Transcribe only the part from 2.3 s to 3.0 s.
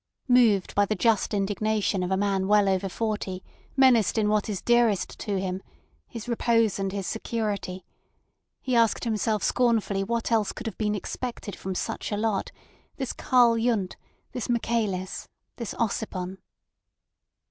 well over